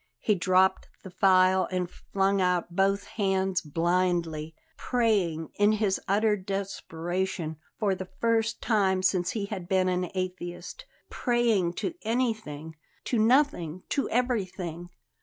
[0.17, 7.57] He dropped the file and flung out both hands blindly, praying, in his utter desperation,
[7.77, 13.83] for the first time since he had been an atheist; praying to anything to nothing
[13.89, 14.89] to everything.